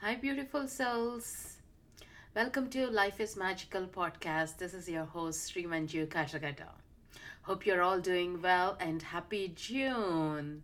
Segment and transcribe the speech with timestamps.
[0.00, 1.56] Hi, beautiful souls.
[2.32, 4.56] Welcome to Life is Magical podcast.
[4.58, 6.68] This is your host, Sri Manju Kashagata.
[7.42, 10.62] Hope you're all doing well and happy June.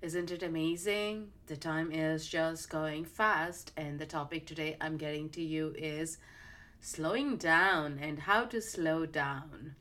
[0.00, 1.32] Isn't it amazing?
[1.48, 6.16] The time is just going fast, and the topic today I'm getting to you is
[6.80, 9.74] slowing down and how to slow down.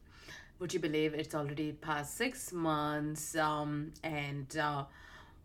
[0.60, 4.84] Would you believe it's already past six months um, and uh,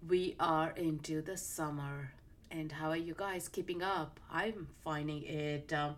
[0.09, 2.11] we are into the summer?
[2.59, 4.19] And how are you guys keeping up?
[4.33, 5.97] I'm finding it um,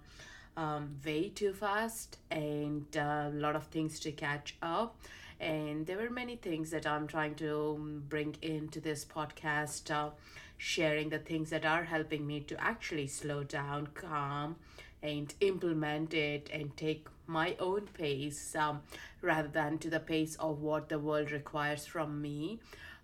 [0.57, 4.97] um, way too fast and a lot of things to catch up.
[5.39, 10.11] And there were many things that I'm trying to um, bring into this podcast, uh,
[10.57, 14.57] sharing the things that are helping me to actually slow down, calm,
[15.01, 18.83] and implement it and take my own pace um,
[19.23, 22.59] rather than to the pace of what the world requires from me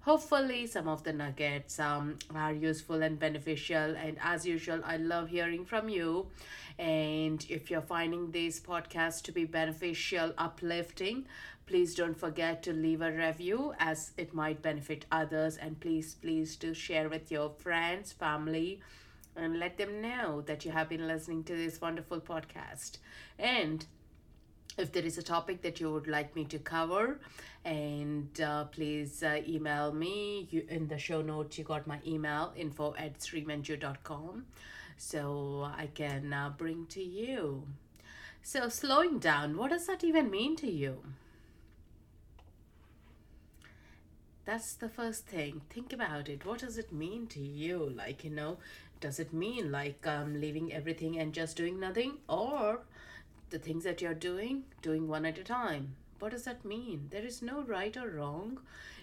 [0.05, 3.97] hopefully some of the nuggets um, are useful and beneficial.
[3.97, 6.27] And as usual i love hearing from you.
[6.79, 11.27] And if you're finding this podcast to be beneficial uplifting
[11.67, 15.56] please don't forget to leave a review as it might benefit others.
[15.56, 18.81] And please please do share with your friends family
[19.37, 22.98] and let them know that you have been listening to this wonderful podcast.
[23.39, 23.87] And
[24.77, 27.20] if there is a topic that you would like me to cover
[27.64, 30.48] and uh, please uh, email me.
[30.50, 34.47] You in the show notes you got my email info at srimanju.com
[34.97, 37.66] so i can uh, bring to you.
[38.42, 41.03] So slowing down what does that even mean to you?
[44.44, 45.62] That's the first thing.
[45.70, 46.44] Think about it.
[46.44, 47.78] What does it mean to you?
[47.97, 48.59] Like you know
[49.00, 52.19] does it mean like um, leaving everything and just doing nothing?
[52.28, 52.81] Or
[53.50, 55.97] the things that you're doing doing one at a time.
[56.19, 57.09] What does that mean?
[57.11, 58.61] There is no right or wrong.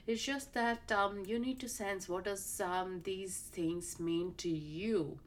[0.07, 4.49] It's just that um, you need to sense what does um, these things mean to
[4.49, 5.19] you.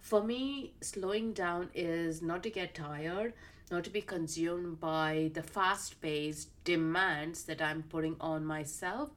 [0.00, 3.34] For me slowing down is not to get tired
[3.70, 9.08] not to be consumed by the fast paced demands that i'm putting on myself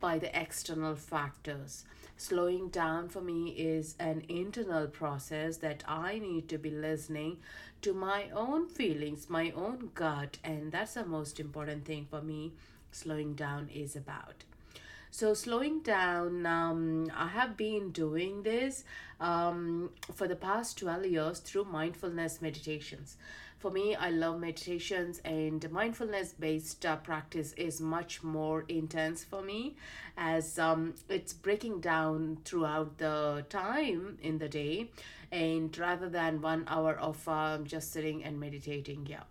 [0.00, 1.84] by the external factors.
[2.20, 7.36] Slowing down for me is an internal process that I need to be listening
[7.82, 12.54] to my own feelings, my own gut, and that's the most important thing for me.
[12.90, 14.42] Slowing down is about.
[15.12, 18.82] So, slowing down, um, I have been doing this
[19.20, 23.16] um, for the past 12 years through mindfulness meditations
[23.58, 29.42] for me i love meditations and mindfulness based uh, practice is much more intense for
[29.42, 29.74] me
[30.16, 34.88] as um, it's breaking down throughout the time in the day
[35.30, 39.22] and rather than one hour of um, just sitting and meditating yeah.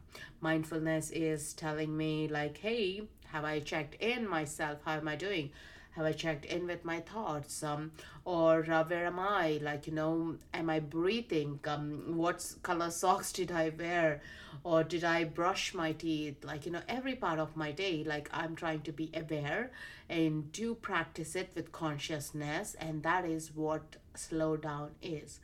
[0.42, 4.80] Mindfulness is telling me like hey have i checked in myself?
[4.86, 5.52] How am i doing
[5.98, 7.92] have i checked in with my thoughts um
[8.24, 9.60] or uh, where am i?
[9.62, 11.60] Like you know am i breathing?
[11.66, 14.22] Um what color socks did i wear?
[14.64, 16.44] Or did i brush my teeth?
[16.44, 19.72] Like you know every part of my day like i'm trying to be aware
[20.10, 25.40] and do practice it with consciousness and that is what slow down is.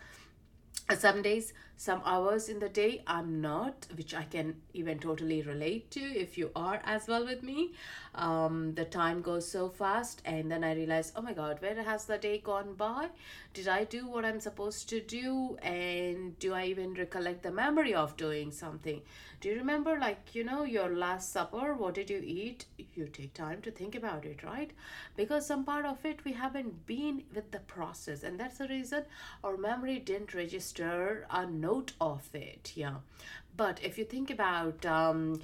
[0.98, 5.90] Some days some hours in the day i'm not which i can even totally relate
[5.92, 7.74] to if you are as well with me.
[8.16, 12.06] Um, the time goes so fast and then i realize oh my god where has
[12.06, 13.10] the day gone by?
[13.54, 15.58] Did i do what i'm supposed to do?
[15.62, 19.02] And do i even recollect the memory of doing something?
[19.42, 21.74] Do you remember like you know your last supper?
[21.74, 22.66] What did you eat?
[22.94, 24.72] You take time to think about it right?
[25.16, 29.06] Because some part of it we haven't been with the process and that's the reason
[29.44, 32.98] our memory didn't register a note of it yeah.
[33.56, 35.42] But if you think about um,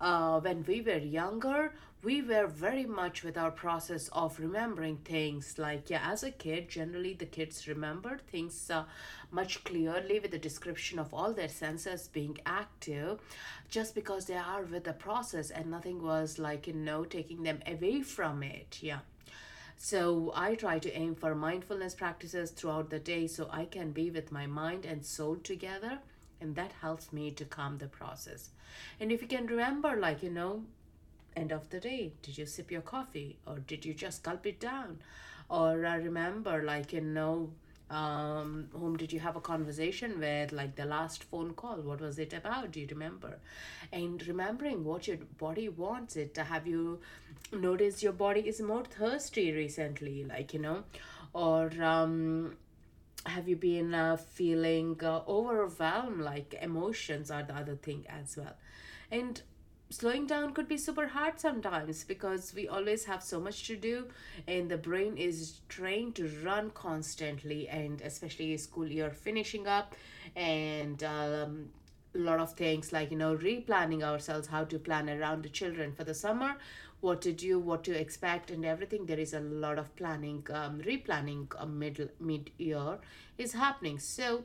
[0.00, 1.72] uh, when we were younger
[2.02, 5.56] we were very much with our process of remembering things.
[5.58, 8.84] Like yeah as a kid generally the kids remember things uh,
[9.30, 13.20] much clearly with the description of all their senses being active
[13.68, 17.60] just because they are with the process and nothing was like you know taking them
[17.66, 18.98] away from it yeah
[19.84, 24.10] so I try to aim for mindfulness practices throughout the day so I can be
[24.10, 25.98] with my mind and soul together
[26.40, 28.50] and that helps me to calm the process.
[29.00, 30.62] And if you can remember like you know
[31.34, 34.60] end of the day did you sip your coffee or did you just gulp it
[34.60, 35.00] down
[35.48, 37.50] or uh, remember like you know
[37.92, 40.52] um, whom did you have a conversation with?
[40.52, 42.72] Like the last phone call what was it about?
[42.72, 43.38] Do you remember?
[43.92, 47.00] And remembering what your body wants it to have you
[47.52, 50.84] noticed your body is more thirsty recently like you know?
[51.34, 52.56] Or um
[53.24, 58.56] have you been uh, feeling uh, overwhelmed like emotions are the other thing as well?
[59.10, 59.40] And
[59.92, 64.06] slowing down could be super hard sometimes because we always have so much to do
[64.48, 69.94] and the brain is trained to run constantly and especially school year finishing up
[70.34, 71.68] and um,
[72.14, 75.92] a lot of things like you know replanning ourselves how to plan around the children
[75.92, 76.56] for the summer
[77.00, 79.06] what to do what to expect and everything.
[79.06, 82.98] There is a lot of planning um, replanning uh, mid mid year
[83.36, 83.98] is happening.
[83.98, 84.44] So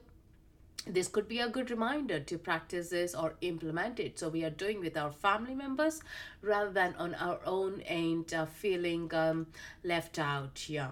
[0.86, 4.50] this could be a good reminder to practice this or implement it so we are
[4.50, 6.02] doing with our family members
[6.42, 9.48] rather than on our own and uh, feeling um,
[9.84, 10.90] left out yeah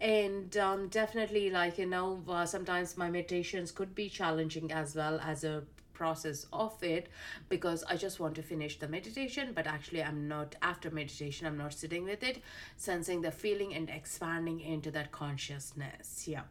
[0.00, 5.20] and um, definitely like you know uh, sometimes my meditations could be challenging as well
[5.20, 7.08] as a process of it
[7.48, 11.58] because I just want to finish the meditation, but actually, I'm not after meditation, I'm
[11.58, 12.42] not sitting with it,
[12.76, 16.24] sensing the feeling and expanding into that consciousness.
[16.26, 16.42] Yeah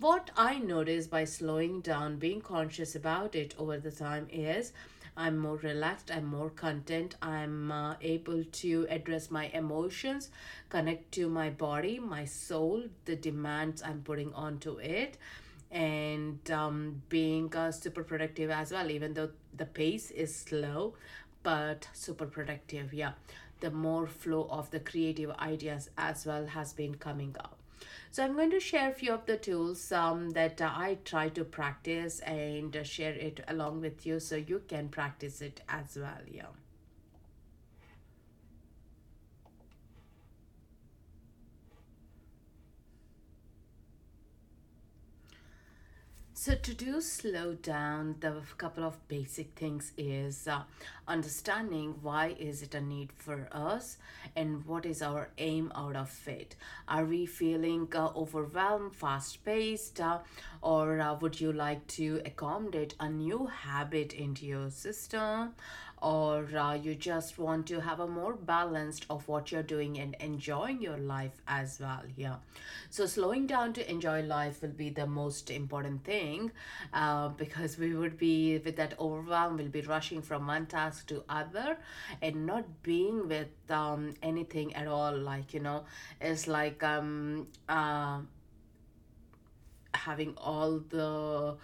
[0.00, 4.72] what I notice by slowing down, being conscious about it over the time is
[5.16, 10.30] I'm more relaxed, I'm more content, I'm uh, able to address my emotions,
[10.70, 15.18] connect to my body, my soul, the demands I'm putting onto it,
[15.70, 20.94] and um, being uh, super productive as well, even though the pace is slow,
[21.42, 22.94] but super productive.
[22.94, 23.12] Yeah,
[23.60, 27.61] the more flow of the creative ideas as well has been coming up.
[28.12, 31.30] So I'm going to share a few of the tools um, that uh, I try
[31.30, 35.96] to practice and uh, share it along with you so you can practice it as
[35.96, 36.20] well.
[36.30, 36.52] Yeah.
[46.42, 50.62] So to do slow down, the couple of basic things is uh,
[51.06, 53.96] understanding why is it a need for us
[54.34, 56.56] and what is our aim out of it.
[56.88, 60.18] Are we feeling uh, overwhelmed, fast paced, uh,
[60.62, 65.54] or uh, would you like to accommodate a new habit into your system?
[66.02, 70.16] or uh, you just want to have a more balanced of what you're doing and
[70.18, 72.36] enjoying your life as well yeah
[72.90, 76.50] so slowing down to enjoy life will be the most important thing
[76.92, 81.22] uh, because we would be with that overwhelm we'll be rushing from one task to
[81.28, 81.78] other
[82.20, 85.84] and not being with um, anything at all like you know
[86.20, 88.18] it's like um uh,
[89.94, 91.56] having all the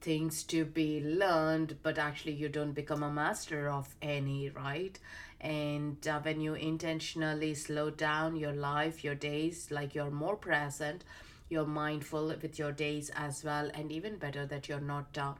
[0.00, 4.98] things to be learned but actually you don't become a master of any right?
[5.40, 11.04] And uh, when you intentionally slow down your life your days like you're more present
[11.48, 15.32] you're mindful with your days as well and even better that you're not uh,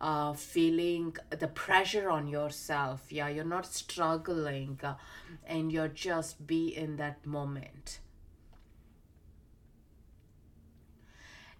[0.00, 3.10] uh, feeling the pressure on yourself.
[3.10, 4.94] Yeah you're not struggling uh,
[5.46, 8.00] and you're just be in that moment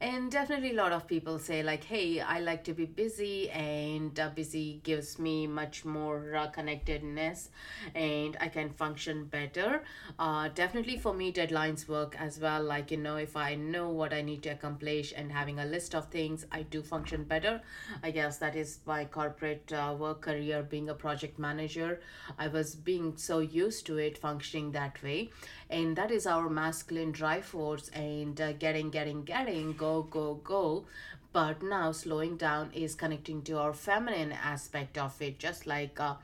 [0.04, 4.20] and definitely a lot of people say like hey i like to be busy and
[4.20, 7.48] uh, busy gives me much more uh, connectedness
[7.94, 9.82] and i can function better.
[10.18, 12.62] Uh, definitely for me deadlines work as well.
[12.62, 15.94] Like you know if i know what i need to accomplish and having a list
[15.94, 17.62] of things i do function better.
[18.02, 22.00] I guess that is my corporate uh, work career being a project manager.
[22.38, 25.30] I was being so used to it functioning that way.
[25.70, 30.84] And that is our masculine drive force and uh, getting getting getting go go go.
[31.32, 35.38] But now slowing down is connecting to our feminine aspect of it.
[35.40, 36.14] Just like uh,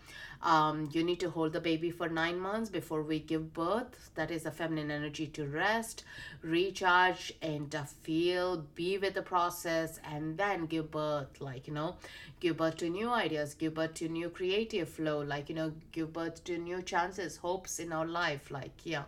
[0.43, 4.11] um, you need to hold the baby for nine months before we give birth.
[4.15, 6.05] That is the feminine energy to rest
[6.43, 11.41] recharge and uh, feel be with the process and then give birth.
[11.41, 11.97] Like you know
[12.41, 15.21] give birth to new ideas give birth to new creative flow.
[15.21, 18.51] Like you know give birth to new chances hopes in our life.
[18.51, 19.05] Like yeah.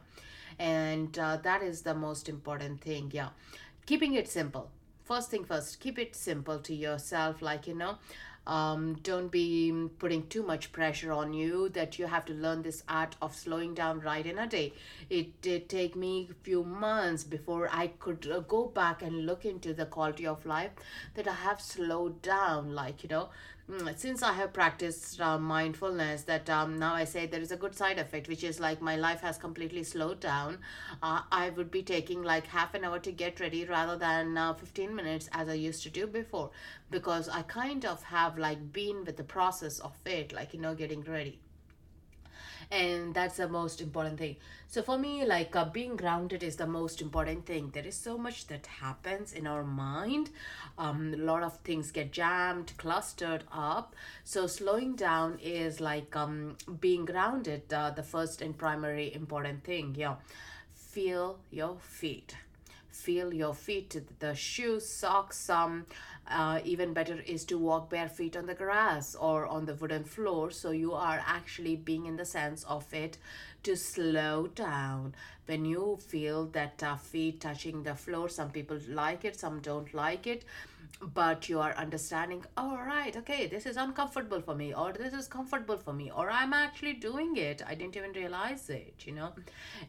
[0.58, 3.10] And uh, that is the most important thing.
[3.14, 3.30] Yeah
[3.86, 4.70] keeping it simple.
[5.04, 7.98] First thing first keep it simple to yourself like you know
[8.46, 12.82] um, don't be putting too much pressure on you that you have to learn this
[12.88, 14.72] art of slowing down right in a day.
[15.08, 19.44] It did take me a few months before i could uh, go back and look
[19.44, 20.70] into the quality of life
[21.14, 23.28] that i have slowed down like you know
[23.97, 27.75] since I have practiced uh, mindfulness, that um, now I say there is a good
[27.75, 30.59] side effect, which is like my life has completely slowed down.
[31.02, 34.54] Uh, I would be taking like half an hour to get ready rather than uh,
[34.54, 36.50] 15 minutes as I used to do before
[36.90, 40.75] because I kind of have like been with the process of it, like, you know,
[40.75, 41.38] getting ready
[42.72, 44.36] and that's the most important thing.
[44.66, 47.70] So for me like uh, being grounded is the most important thing.
[47.72, 50.30] There is so much that happens in our mind.
[50.78, 53.94] Um, a lot of things get jammed clustered up.
[54.24, 59.94] So slowing down is like um, being grounded uh, the first and primary important thing
[59.98, 60.16] yeah.
[60.74, 62.36] Feel your feet.
[62.90, 65.86] Feel your feet the shoes socks um
[66.28, 70.04] uh, even better is to walk bare feet on the grass or on the wooden
[70.04, 70.50] floor.
[70.50, 73.18] So you are actually being in the sense of it
[73.64, 75.14] to slow down.
[75.46, 79.92] When you feel that uh, feet touching the floor some people like it some don't
[79.92, 80.44] like it
[81.14, 85.12] but you are understanding all oh, right okay this is uncomfortable for me or this
[85.12, 87.62] is comfortable for me or i'm actually doing it.
[87.66, 89.32] I didn't even realize it you know?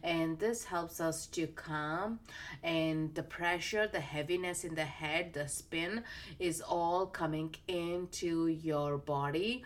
[0.02, 2.18] And this helps us to calm
[2.62, 6.02] and the pressure the heaviness in the head the spin
[6.38, 9.64] is all coming into your body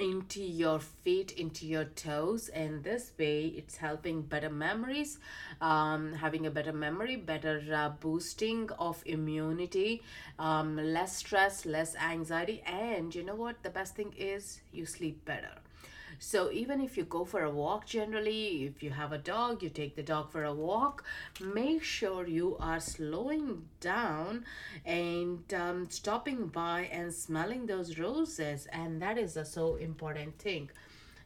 [0.00, 2.48] into your feet into your toes.
[2.48, 5.18] And this way it's helping better memories
[5.60, 10.02] um, having a better memory better uh, boosting of immunity
[10.38, 12.62] um, less stress less anxiety.
[12.66, 13.62] And you know what?
[13.62, 15.52] The best thing is you sleep better
[16.22, 19.70] so even if you go for a walk generally, if you have a dog, you
[19.70, 21.02] take the dog for a walk,
[21.40, 24.44] make sure you are slowing down
[24.84, 28.68] and um, stopping by and smelling those roses.
[28.70, 30.70] And that is a so important thing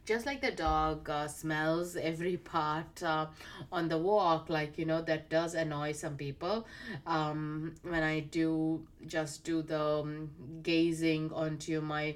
[0.07, 3.27] just like the dog uh, smells every part uh,
[3.73, 6.67] on the walk like you know that does annoy some people
[7.07, 10.31] um, when i do just do the um,
[10.63, 12.15] gazing onto my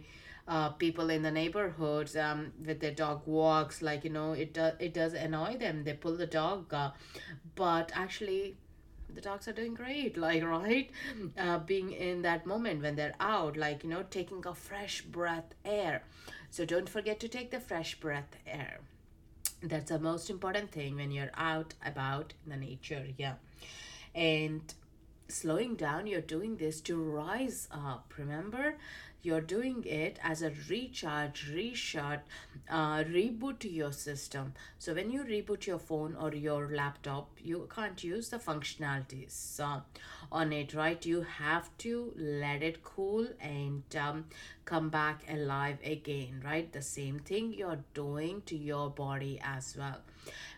[0.49, 4.73] uh, people in the neighborhoods um, with their dog walks like you know it does
[4.81, 5.85] it does annoy them.
[5.85, 6.91] They pull the dog uh,
[7.55, 8.57] but actually
[9.15, 10.91] the dogs are doing great like right?
[11.37, 15.55] Uh, being in that moment when they're out like you know taking a fresh breath
[15.65, 16.03] air.
[16.51, 18.81] So don't forget to take the fresh breath air.
[19.63, 23.35] That's the most important thing when you're out about the nature yeah.
[24.15, 24.63] And
[25.29, 28.77] slowing down you're doing this to rise up remember
[29.23, 32.21] you're doing it as a recharge reshut
[32.71, 34.53] uh, reboot to your system.
[34.79, 39.81] So when you reboot your phone or your laptop you can't use the functionalities uh,
[40.31, 41.05] on it right?
[41.05, 44.27] You have to let it cool and um,
[44.65, 46.73] come back alive again right?
[46.73, 50.01] The same thing you're doing to your body as well.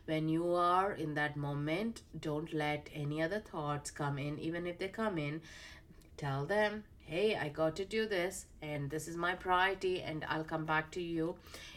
[0.07, 4.39] When you are in that moment don't let any other thoughts come in.
[4.39, 5.41] Even if they come in
[6.17, 10.45] tell them hey, I got to do this and this is my priority, and I'll
[10.45, 11.35] come back to you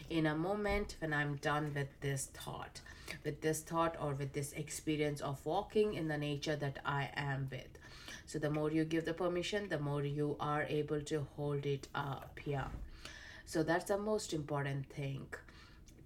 [0.08, 2.80] in a moment when I'm done with this thought,
[3.24, 7.48] with this thought or with this experience of walking in the nature that I am
[7.50, 7.80] with.
[8.26, 11.88] So, the more you give the permission, the more you are able to hold it
[11.96, 12.38] up.
[12.44, 12.68] Yeah.
[13.44, 15.26] So, that's the most important thing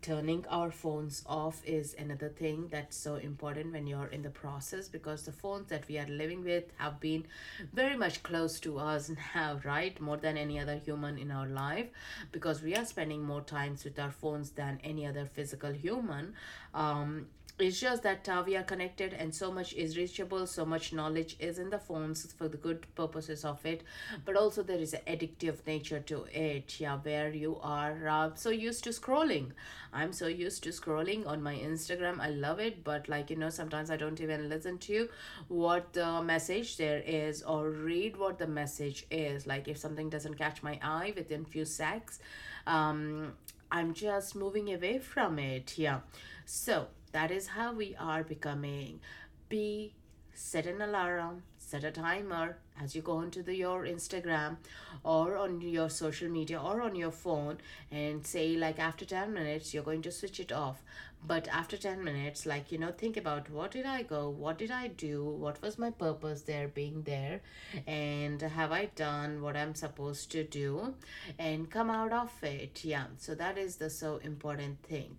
[0.00, 4.88] turning our phones off is another thing that's so important when you're in the process
[4.88, 7.24] because the phones that we are living with have been
[7.72, 10.00] very much close to us now right?
[10.00, 11.88] More than any other human in our life.
[12.32, 16.34] Because we are spending more times with our phones than any other physical human.
[16.74, 17.26] Um,
[17.58, 21.36] it's just that uh, we are connected and so much is reachable so much knowledge
[21.40, 23.82] is in the phones for the good purposes of it.
[24.24, 28.50] But also there is an addictive nature to it yeah where you are uh, so
[28.50, 29.50] used to scrolling.
[29.92, 32.20] I'm so used to scrolling on my instagram.
[32.20, 35.08] I love it but like you know sometimes i don't even listen to
[35.48, 39.46] what the message there is or read what the message is.
[39.46, 42.20] Like if something doesn't catch my eye within few seconds
[42.66, 43.32] um
[43.72, 46.00] i'm just moving away from it yeah.
[46.44, 49.00] So that is how we are becoming.
[49.48, 49.94] Be
[50.34, 54.56] set an alarm, set a timer as you go into the, your Instagram
[55.04, 57.58] or on your social media or on your phone
[57.90, 60.82] and say like after 10 minutes you're going to switch it off.
[61.26, 64.70] But after 10 minutes like you know think about what did i go what did
[64.70, 67.40] i do what was my purpose there being there
[67.88, 70.94] and have i done what i'm supposed to do
[71.38, 72.84] and come out of it.
[72.84, 75.18] Yeah so that is the so important thing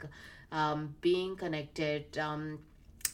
[0.51, 2.60] um, being connected um,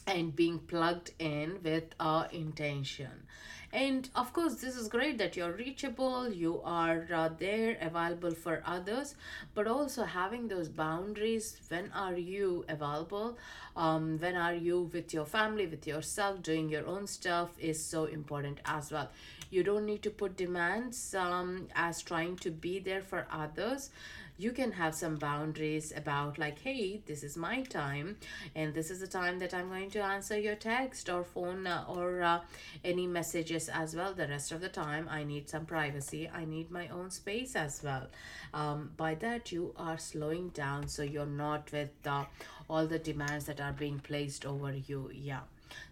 [0.06, 3.26] and being plugged in with our intention.
[3.72, 8.62] And of course this is great that you're reachable you are uh, there available for
[8.64, 9.16] others
[9.54, 11.60] but also having those boundaries.
[11.68, 13.36] When are you available?
[13.76, 18.04] Um, when are you with your family with yourself doing your own stuff is so
[18.04, 19.10] important as well.
[19.50, 23.90] You don't need to put demands um, as trying to be there for others
[24.38, 28.16] you can have some boundaries about like hey this is my time
[28.54, 31.84] and this is the time that i'm going to answer your text or phone uh,
[31.88, 32.40] or uh,
[32.84, 34.12] any messages as well.
[34.14, 36.28] The rest of the time i need some privacy.
[36.32, 38.06] I need my own space as well.
[38.52, 42.24] Um, by that you are slowing down so you're not with uh,
[42.68, 45.10] all the demands that are being placed over you.
[45.12, 45.40] Yeah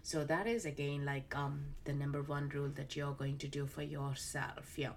[0.03, 3.65] so that is again like um the number one rule that you're going to do
[3.65, 4.91] for yourself yeah.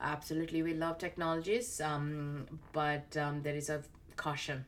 [0.00, 3.82] Absolutely we love technologies um but um there is a
[4.16, 4.64] caution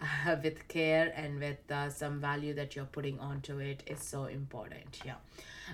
[0.00, 4.24] uh, with care and with uh, some value that you're putting onto it is so
[4.26, 5.14] important yeah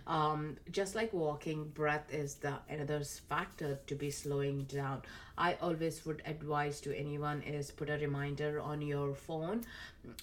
[0.06, 5.02] um, just like walking breath is the another factor to be slowing down
[5.38, 9.64] i always would advise to anyone is put a reminder on your phone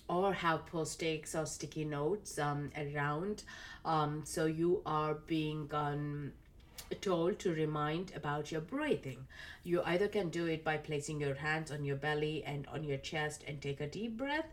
[0.09, 3.43] or have post-its or sticky notes um, around
[3.85, 6.31] um, so you are being um,
[7.01, 9.27] told to remind about your breathing.
[9.63, 12.97] You either can do it by placing your hands on your belly and on your
[12.97, 14.47] chest and take a deep breath,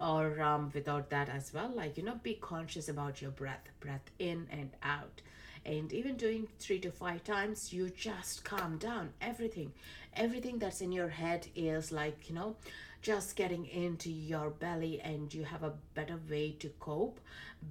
[0.00, 1.70] or um, without that as well.
[1.74, 5.22] Like, you know, be conscious about your breath, breath in and out.
[5.64, 9.12] And even doing three to five times, you just calm down.
[9.20, 9.72] Everything,
[10.14, 12.56] everything that's in your head is like, you know,
[13.02, 17.20] just getting into your belly and you have a better way to cope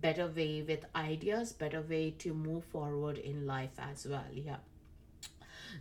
[0.02, 4.58] better way with ideas better way to move forward in life as well yeah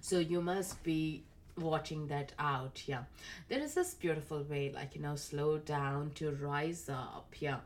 [0.00, 1.22] so you must be
[1.58, 3.04] watching that out yeah.
[3.48, 7.60] There is this beautiful way like you know slow down to rise up yeah.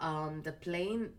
[0.00, 1.10] Um the plane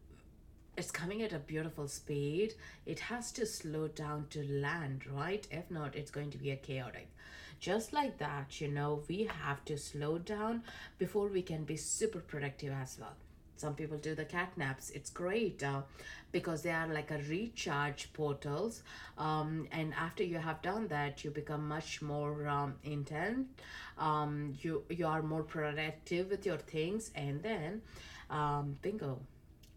[0.78, 2.54] it's coming at a beautiful speed.
[2.86, 5.48] It has to slow down to land right?
[5.52, 7.08] If not it's going to be a chaotic.
[7.60, 10.64] Just like that you know we have to slow down
[10.98, 13.16] before we can be super productive as well
[13.60, 14.90] some people do the cat naps.
[14.92, 15.82] It's great uh,
[16.32, 18.84] because they are like a recharge portals.
[19.18, 23.48] Um, and after you have done that you become much more um, intent.
[23.98, 27.12] Um, you you are more productive with your things.
[27.16, 27.82] And then
[28.30, 29.20] um, bingo.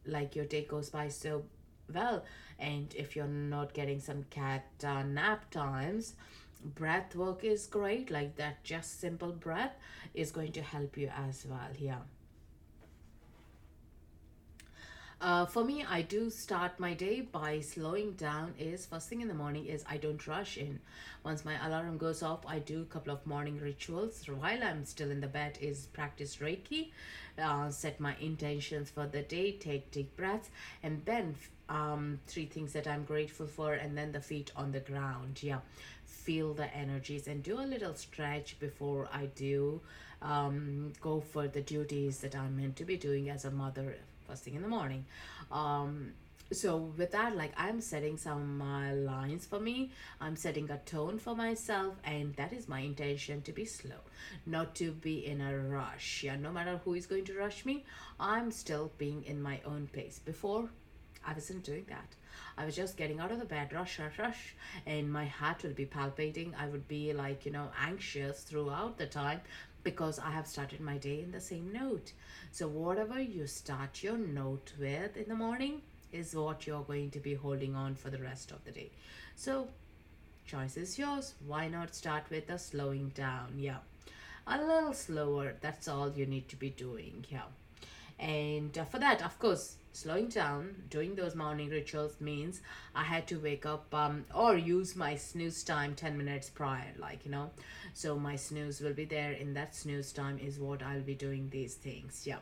[0.07, 1.45] Like your day goes by so
[1.93, 2.25] well.
[2.59, 6.15] And if you're not getting some cat uh, nap times
[6.65, 8.11] breath work is great.
[8.11, 9.75] Like that just simple breath
[10.15, 11.71] is going to help you as well.
[11.77, 12.03] Yeah
[15.23, 19.29] uh, for me i do start my day by slowing down is first thing in
[19.29, 20.81] the morning is i don't rush in.
[21.25, 24.27] Once my alarm goes off i do a couple of morning rituals.
[24.29, 26.91] While i'm still in the bed is practice reiki.
[27.39, 30.51] Uh, set my intentions for the day take deep breaths
[30.83, 31.37] and then
[31.69, 35.41] um, three things that i'm grateful for and then the feet on the ground.
[35.43, 35.61] Yeah
[36.05, 39.81] feel the energies and do a little stretch before I do
[40.21, 43.97] um, go for the duties that I'm meant to be doing as a mother
[44.33, 45.05] first thing in the morning.
[45.51, 46.15] Um,
[46.51, 51.19] so with that like i'm setting some uh, lines for me i'm setting a tone
[51.19, 54.03] for myself and that is my intention to be slow
[54.45, 57.87] not to be in a rush yeah no matter who is going to rush me
[58.21, 60.69] i'm still being in my own pace before
[61.27, 62.17] i wasn't doing that
[62.57, 64.55] I was just getting out of the bed, rush, rush, rush,
[64.87, 66.55] and my heart would be palpitating.
[66.59, 69.41] I would be like, you know, anxious throughout the time
[69.83, 72.13] because I have started my day in the same note.
[72.51, 77.21] So, whatever you start your note with in the morning is what you're going to
[77.21, 78.91] be holding on for the rest of the day.
[79.37, 79.69] So,
[80.47, 81.35] choice is yours.
[81.47, 83.55] Why not start with a slowing down?
[83.59, 83.79] Yeah,
[84.47, 85.55] a little slower.
[85.61, 87.25] That's all you need to be doing.
[87.29, 87.49] Yeah,
[88.23, 92.63] and uh, for that, of course, slowing down doing those morning rituals means
[92.95, 97.27] i had to wake up um, or use my snooze time 10 minutes prior like
[97.27, 97.51] you know.
[97.93, 101.49] So my snooze will be there in that snooze time is what i'll be doing
[101.51, 102.39] these things yeah.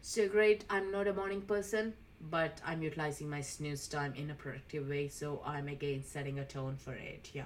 [0.00, 1.92] So great i'm not a morning person
[2.30, 6.44] but i'm utilizing my snooze time in a productive way so i'm again setting a
[6.44, 7.44] tone for it yeah.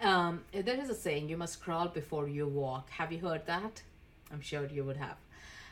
[0.00, 2.88] Um, there is a saying you must crawl before you walk.
[2.90, 3.82] Have you heard that?
[4.30, 5.16] I'm sure you would have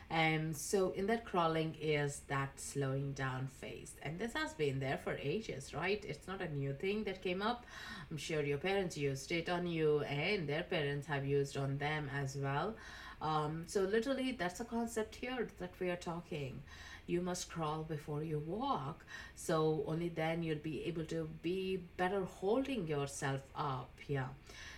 [0.09, 3.93] um, so in that crawling is that slowing down phase.
[4.03, 6.03] And this has been there for ages, right?
[6.07, 7.65] It's not a new thing that came up.
[8.09, 12.09] I'm sure your parents used it on you and their parents have used on them
[12.15, 12.75] as well.
[13.21, 16.61] Um, so literally that's a concept here that we are talking.
[17.05, 19.05] You must crawl before you walk.
[19.35, 23.91] So only then you'll be able to be better holding yourself up.
[24.07, 24.27] Yeah.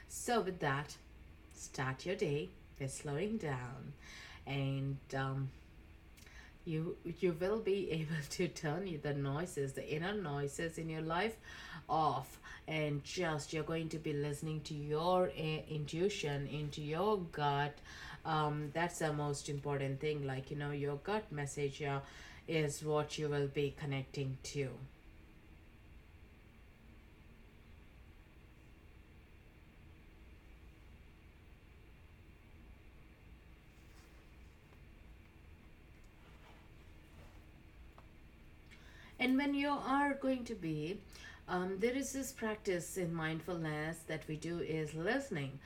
[0.08, 0.96] So with that,
[1.54, 3.94] start your day with slowing down
[4.50, 5.50] and um,
[6.66, 11.38] you you will be able to turn the noises the inner noises in your life
[11.88, 12.40] off.
[12.68, 17.76] And just you're going to be listening to your uh, intuition into your gut.
[18.26, 20.28] Um, that's the most important thing.
[20.28, 22.02] Like you know your gut message uh,
[22.48, 24.70] is what you will be connecting to
[39.20, 41.00] and when you are going to be
[41.48, 45.60] um, there is this practice in mindfulness that we do is listening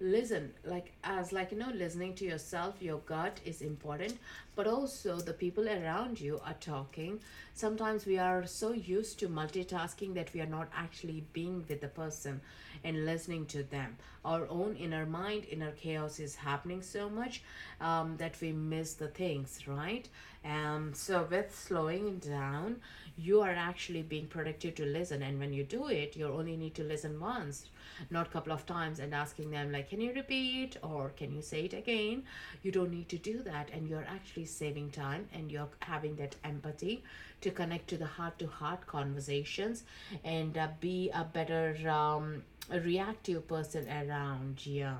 [0.00, 4.16] listen like as like you know listening to yourself your gut is important
[4.58, 7.20] but also the people around you are talking.
[7.54, 11.86] Sometimes we are so used to multitasking that we are not actually being with the
[11.86, 12.40] person
[12.82, 13.96] and listening to them.
[14.24, 17.42] Our own inner mind inner chaos is happening so much
[17.80, 20.08] um, that we miss the things right?
[20.44, 22.80] Um, so with slowing down
[23.18, 26.74] you are actually being productive to listen and when you do it you only need
[26.74, 27.66] to listen once
[28.10, 30.76] not a couple of times and asking them like can you repeat?
[30.82, 32.22] or can you say it again?
[32.62, 36.36] You don't need to do that and you're actually saving time and you're having that
[36.44, 37.02] empathy
[37.40, 39.84] to connect to the heart to heart conversations
[40.24, 44.98] and uh, be a better um, reactive person around yeah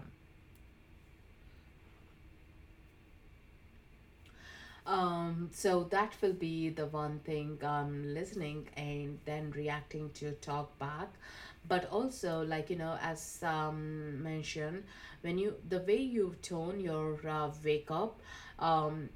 [4.88, 10.78] um so that will be the one thing um listening and then reacting to talk
[10.78, 11.08] back.
[11.68, 14.84] But also like you know as um mentioned
[15.20, 18.20] when you the way you tone your uh, wake up
[18.58, 19.10] um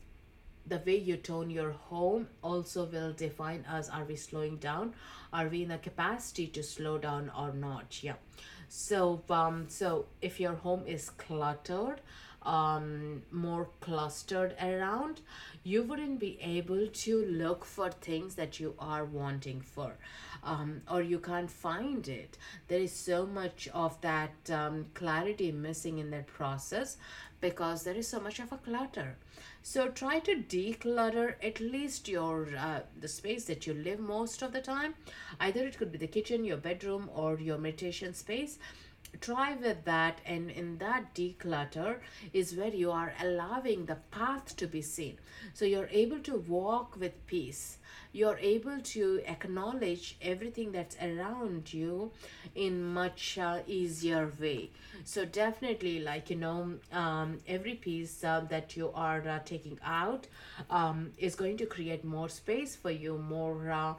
[0.67, 4.95] the way you tone your home also will define us are we slowing down?
[5.33, 8.03] Are we in the capacity to slow down or not?
[8.03, 8.15] Yeah.
[8.69, 12.01] So um so if your home is cluttered
[12.45, 15.21] um more clustered around
[15.65, 19.95] you wouldn't be able to look for things that you are wanting for
[20.45, 22.37] um, or you can't find it.
[22.69, 26.97] There is so much of that um, clarity missing in that process
[27.41, 29.17] because there is so much of a clutter.
[29.63, 34.53] So try to declutter at least your uh, the space that you live most of
[34.53, 34.95] the time.
[35.41, 38.59] Either it could be the kitchen your bedroom or your meditation space
[39.21, 41.99] try with that and in that declutter
[42.33, 45.19] is where you are allowing the path to be seen.
[45.55, 47.79] So you're able to walk with peace.
[48.13, 52.11] You're able to acknowledge everything that's around you
[52.55, 54.71] in much uh, easier way.
[55.05, 60.27] So definitely like you know um, every piece uh, that you are uh, taking out
[60.71, 63.95] um, is going to create more space for you more uh,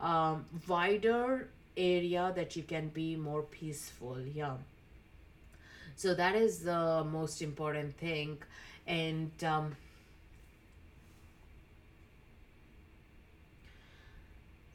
[0.00, 4.56] um, wider area that you can be more peaceful yeah.
[5.96, 8.38] So that is the most important thing.
[8.86, 9.76] And um,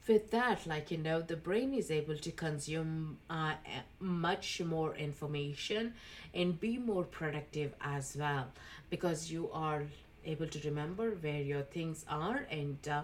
[0.10, 3.54] with that like you know the brain is able to consume uh,
[4.00, 5.94] much more information
[6.34, 8.48] and be more productive as well
[8.90, 9.84] because you are
[10.26, 13.04] able to remember where your things are and uh,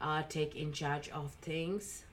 [0.00, 2.05] uh, take in charge of things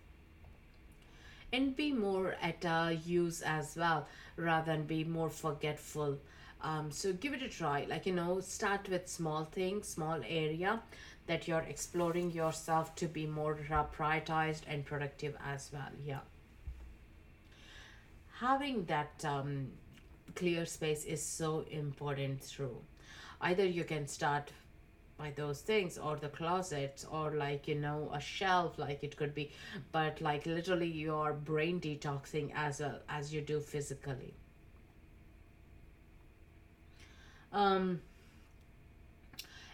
[1.53, 6.17] and be more at uh, use as well rather than be more forgetful.
[6.61, 7.85] Um, so give it a try.
[7.89, 10.81] Like you know start with small things small area
[11.27, 13.55] that you're exploring yourself to be more
[13.97, 16.19] prioritized and productive as well yeah.
[18.39, 19.67] Having that um,
[20.35, 22.77] clear space is so important through
[23.41, 24.51] either you can start
[25.17, 29.33] by those things or the closet or like you know a shelf like it could
[29.33, 29.51] be
[29.91, 34.33] but like literally your brain detoxing as well as you do physically.
[37.51, 38.01] Um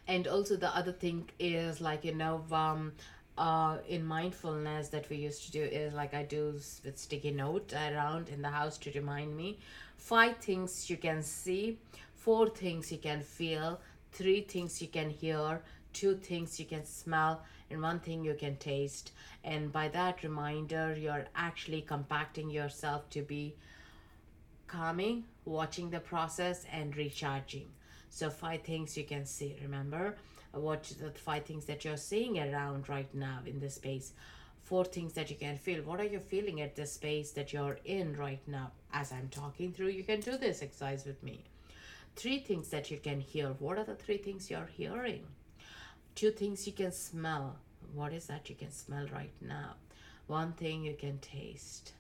[0.08, 2.92] and also the other thing is like you know um
[3.40, 7.74] uh, in mindfulness that we used to do is like I do with sticky note
[7.74, 9.60] around in the house to remind me.
[9.98, 11.78] Five things you can see,
[12.16, 13.80] four things you can feel,
[14.12, 15.62] three things you can hear,
[15.94, 19.12] two things you can smell, and one thing you can taste.
[19.44, 23.56] And by that reminder, you're actually compacting yourself to be
[24.68, 27.68] calming, watching the process, and recharging.
[28.10, 29.56] So, five things you can see.
[29.62, 30.16] Remember,
[30.52, 34.14] what the five things that you're seeing around right now in this space.
[34.64, 35.84] Four things that you can feel.
[35.84, 38.72] What are you feeling at the space that you're in right now?
[38.94, 41.44] As I'm talking through, you can do this exercise with me
[42.16, 43.50] three things that you can hear.
[43.60, 45.24] What are the three things you're hearing?
[46.16, 47.58] Two things you can smell.
[47.94, 49.76] What is that you can smell right now?
[50.28, 51.94] One thing you can taste.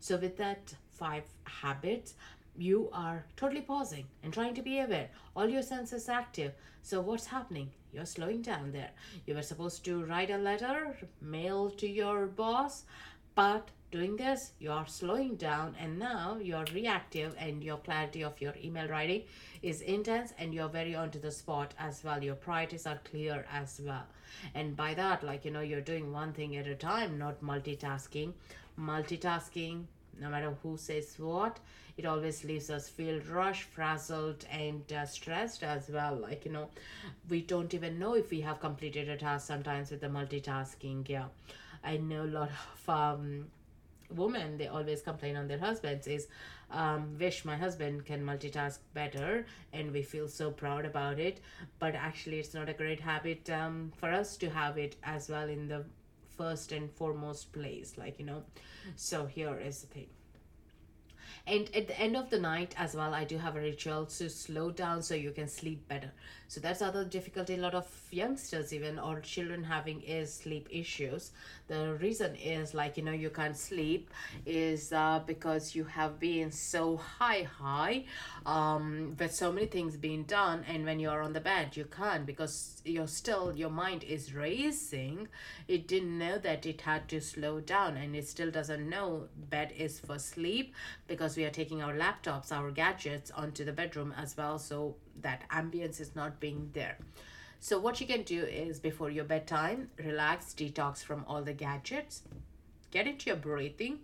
[0.00, 2.14] So, with that five habits,
[2.56, 5.08] you are totally pausing and trying to be aware.
[5.34, 6.52] All your senses active.
[6.82, 7.70] So, what's happening?
[7.92, 8.90] You're slowing down there.
[9.26, 12.84] You were supposed to write a letter, mail to your boss,
[13.34, 18.40] but doing this you are slowing down and now you're reactive and your clarity of
[18.40, 19.22] your email writing
[19.62, 22.22] is intense and you're very onto the spot as well.
[22.22, 24.04] Your priorities are clear as well.
[24.54, 28.32] And by that like you know you're doing one thing at a time not multitasking.
[28.78, 29.84] Multitasking
[30.20, 31.58] no matter who says what
[31.96, 36.14] it always leaves us feel rushed frazzled and uh, stressed as well.
[36.14, 36.68] Like you know
[37.28, 41.26] we don't even know if we have completed a task sometimes with the multitasking yeah.
[41.82, 43.46] I know a lot of um
[44.14, 46.28] women they always complain on their husbands is
[46.70, 51.40] um, wish my husband can multitask better and we feel so proud about it.
[51.78, 55.48] But actually it's not a great habit um, for us to have it as well
[55.48, 55.84] in the
[56.36, 58.42] first and foremost place like you know.
[58.96, 60.08] So here is the thing
[61.46, 64.28] and at the end of the night as well i do have a ritual to
[64.28, 66.12] slow down so you can sleep better.
[66.50, 71.30] So that's other difficulty a lot of youngsters even or children having is sleep issues.
[71.66, 74.08] The reason is like you know you can't sleep
[74.46, 78.04] is uh, because you have been so high high
[78.46, 82.24] um, with so many things being done and when you're on the bed you can't
[82.24, 85.28] because you're still your mind is racing.
[85.66, 89.72] It didn't know that it had to slow down and it still doesn't know bed
[89.76, 90.74] is for sleep
[91.06, 95.48] because we are taking our laptops our gadgets onto the bedroom as well so that
[95.50, 96.98] ambience is not being there
[97.60, 102.22] so what you can do is before your bedtime, relax, detox from all the gadgets,
[102.92, 103.98] get into your breathing.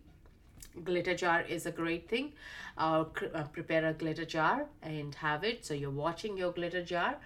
[0.83, 2.33] Glitter jar is a great thing.
[2.77, 5.65] Uh, uh, prepare a glitter jar and have it.
[5.65, 7.17] So you're watching your glitter jar.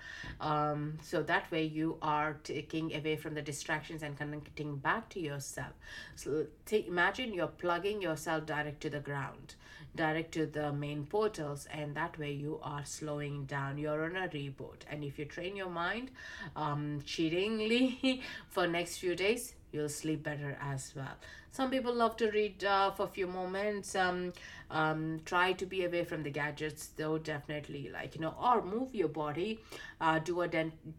[0.41, 5.21] Um, so that way you are taking away from the distractions and connecting back to
[5.21, 5.73] yourself.
[6.17, 9.55] So imagine you're plugging yourself direct to the ground
[9.97, 14.29] direct to the main portals and that way you are slowing down you're on a
[14.29, 16.11] reboot and if you train your mind
[16.55, 21.17] um cheatingly for next few days you'll sleep better as well.
[21.51, 24.33] Some people love to read uh, for a few moments um,
[24.71, 28.95] um try to be away from the gadgets though definitely like you know or move
[28.95, 29.59] your body
[30.01, 30.49] uh, do a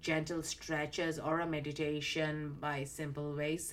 [0.01, 3.71] gentle stretches or a meditation by simple ways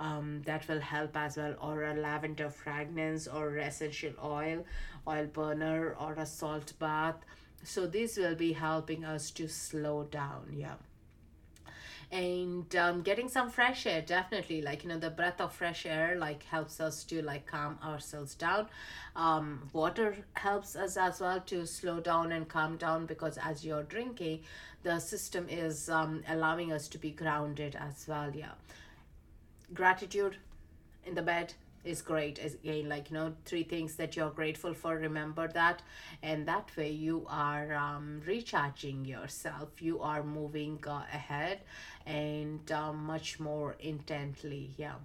[0.00, 4.64] um, that will help as well or a lavender fragrance or essential oil
[5.06, 7.16] oil burner or a salt bath.
[7.64, 10.76] So this will be helping us to slow down yeah
[12.10, 14.62] and um, getting some fresh air definitely.
[14.62, 18.34] Like you know the breath of fresh air like helps us to like calm ourselves
[18.34, 18.68] down.
[19.14, 23.82] Um, water helps us as well to slow down and calm down because as you're
[23.82, 24.40] drinking
[24.82, 28.52] the system is um, allowing us to be grounded as well yeah.
[29.74, 30.36] Gratitude
[31.04, 31.54] in the bed
[31.88, 35.82] is great again like you know three things that you're grateful for remember that
[36.22, 41.60] and that way you are um, recharging yourself you are moving uh, ahead
[42.06, 44.96] and uh, much more intently yeah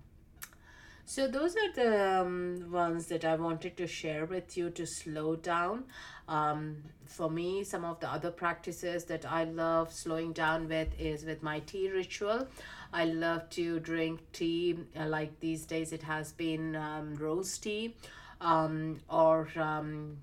[1.05, 5.35] so those are the um, ones that I wanted to share with you to slow
[5.35, 5.83] down.
[6.29, 11.25] Um, for me, some of the other practices that I love slowing down with is
[11.25, 12.47] with my tea ritual.
[12.93, 14.77] I love to drink tea.
[14.95, 17.95] Uh, like these days, it has been um, rose tea
[18.39, 20.17] um, or um,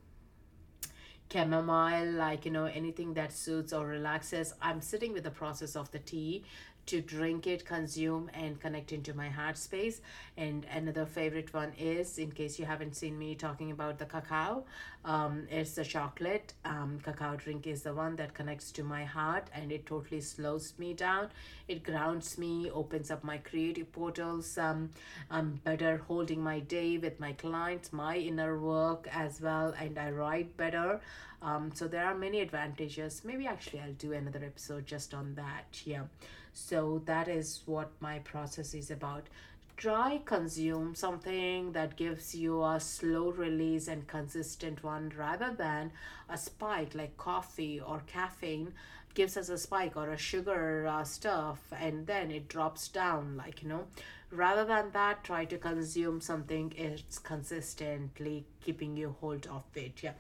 [1.32, 4.54] chamomile, like, you know, anything that suits or relaxes.
[4.62, 6.44] I'm sitting with the process of the tea
[6.86, 10.00] to drink it, consume, and connect into my heart space.
[10.36, 14.64] And another favorite one is, in case you haven't seen me talking about the cacao,
[15.04, 16.52] um, it's the chocolate.
[16.64, 20.74] Um, cacao drink is the one that connects to my heart and it totally slows
[20.78, 21.28] me down.
[21.68, 24.58] It grounds me, opens up my creative portals.
[24.58, 24.90] Um,
[25.30, 30.10] I'm better holding my day with my clients, my inner work as well, and I
[30.10, 31.00] write better.
[31.42, 33.22] Um, so there are many advantages.
[33.24, 35.80] Maybe actually I'll do another episode just on that.
[35.84, 36.04] Yeah.
[36.52, 39.28] So that is what my process is about.
[39.76, 45.92] Try consume something that gives you a slow release and consistent one rather than
[46.28, 48.74] a spike like coffee or caffeine
[49.14, 53.62] gives us a spike or a sugar uh, stuff and then it drops down like
[53.62, 53.86] you know
[54.30, 60.12] rather than that try to consume something it's consistently keeping you hold of it yeah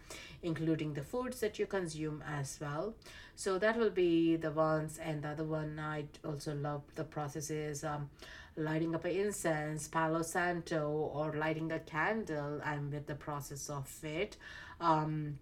[0.42, 2.94] including the foods that you consume as well.
[3.36, 7.84] So that will be the ones and the other one i also love the processes
[7.84, 8.10] um
[8.56, 13.88] lighting up an incense palo santo or lighting a candle i'm with the process of
[14.04, 14.36] it.
[14.80, 15.38] Um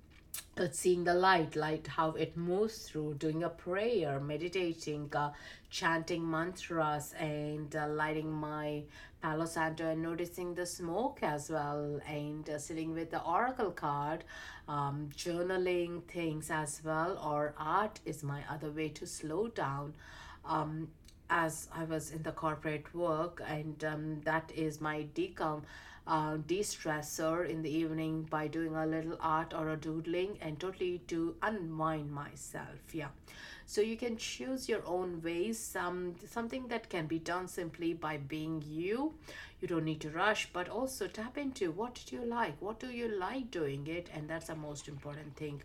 [0.54, 5.30] but seeing the light light how it moves through doing a prayer meditating uh,
[5.70, 8.82] chanting mantras and uh, lighting my
[9.22, 14.24] palo santo and noticing the smoke as well and uh, sitting with the oracle card
[14.68, 19.94] um, journaling things as well or art is my other way to slow down.
[20.44, 20.88] Um,
[21.30, 25.62] as i was in the corporate work and um, that is my decom
[26.08, 30.98] uh, de-stressor in the evening by doing a little art or a doodling and totally
[31.06, 33.08] to unwind myself yeah.
[33.66, 35.58] So you can choose your own ways.
[35.58, 39.12] Some something that can be done simply by being you.
[39.60, 42.56] You don't need to rush but also tap into what do you like?
[42.60, 44.08] What do you like doing it?
[44.14, 45.62] And that's the most important thing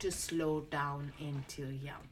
[0.00, 2.02] to slow down into yeah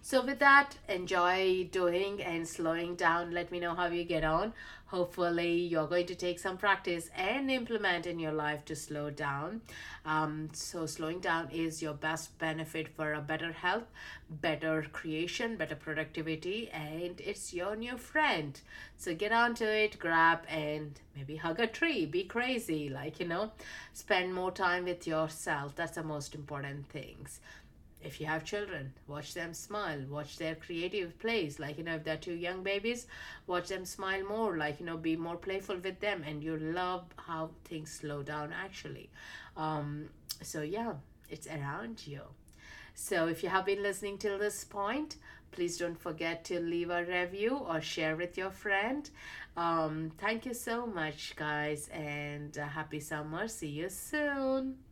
[0.00, 3.30] So, with that, enjoy doing and slowing down.
[3.32, 4.54] Let me know how you get on.
[4.86, 9.60] Hopefully, you're going to take some practice and implement in your life to slow down.
[10.06, 13.84] Um, so, slowing down is your best benefit for a better health,
[14.30, 18.58] better creation, better productivity, and it's your new friend.
[18.96, 23.26] So, get on to it, grab and maybe hug a tree, be crazy, like you
[23.26, 23.52] know,
[23.92, 25.74] spend more time with yourself.
[25.76, 27.40] That's the most important things
[28.02, 32.04] if you have children watch them smile watch their creative plays like you know if
[32.04, 33.06] they're two young babies
[33.46, 37.04] watch them smile more like you know be more playful with them and you love
[37.16, 39.10] how things slow down actually.
[39.56, 40.08] Um
[40.42, 40.92] so yeah
[41.28, 42.22] it's around you.
[42.94, 45.16] So if you have been listening till this point
[45.50, 49.10] please don't forget to leave a review or share with your friend.
[49.56, 53.48] Um thank you so much guys and uh, happy summer.
[53.48, 54.87] See you soon